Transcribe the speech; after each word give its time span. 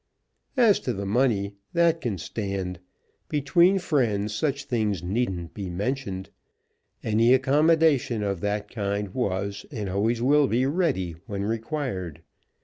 As 0.57 0.79
to 0.79 0.93
the 0.93 1.05
money 1.05 1.53
that 1.73 2.01
can 2.01 2.17
stand. 2.17 2.79
Between 3.29 3.77
friends 3.77 4.33
such 4.33 4.63
things 4.63 5.03
needn't 5.03 5.53
be 5.53 5.69
mentioned. 5.69 6.31
Any 7.03 7.35
accommodation 7.35 8.23
of 8.23 8.41
that 8.41 8.67
kind 8.67 9.13
was 9.13 9.63
and 9.71 9.87
always 9.89 10.19
will 10.19 10.47
be 10.47 10.65
ready 10.65 11.17
when 11.27 11.43
required. 11.43 12.23